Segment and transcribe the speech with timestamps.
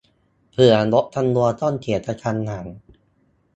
[0.51, 2.67] เผื่อลดจำนวน "กล้องเสียกะทันหัน"